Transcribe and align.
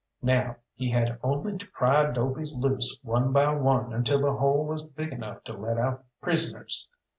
Now 0.23 0.55
he 0.73 0.89
had 0.89 1.19
only 1.21 1.59
to 1.59 1.67
pry 1.73 2.09
'dobes 2.11 2.51
loose 2.55 2.97
one 3.03 3.31
by 3.31 3.53
one 3.53 3.93
until 3.93 4.19
the 4.21 4.33
hole 4.33 4.65
was 4.65 4.81
big 4.81 5.11
enough 5.13 5.43
to 5.43 5.53
let 5.53 5.77
out 5.77 6.03
prisoners. 6.23 6.87